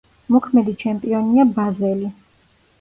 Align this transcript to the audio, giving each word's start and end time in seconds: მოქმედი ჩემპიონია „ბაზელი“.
მოქმედი 0.35 0.73
ჩემპიონია 0.85 1.47
„ბაზელი“. 1.61 2.13